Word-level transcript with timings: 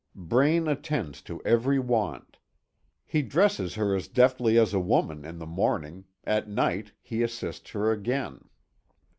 Braine 0.15 0.67
attends 0.67 1.21
to 1.21 1.39
every 1.45 1.77
want. 1.77 2.39
He 3.05 3.21
dresses 3.21 3.75
her 3.75 3.95
as 3.95 4.07
deftly 4.07 4.57
as 4.57 4.73
a 4.73 4.79
woman, 4.79 5.23
in 5.25 5.37
the 5.37 5.45
morning; 5.45 6.05
at 6.23 6.49
night 6.49 6.93
he 7.03 7.21
assists 7.21 7.69
her 7.69 7.91
again. 7.91 8.49